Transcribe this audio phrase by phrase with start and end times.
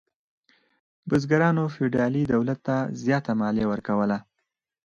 [1.09, 4.17] بزګرانو فیوډالي دولت ته زیاته مالیه ورکوله.